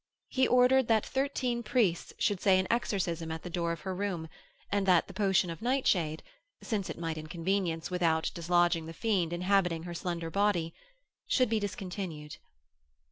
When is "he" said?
0.29-0.47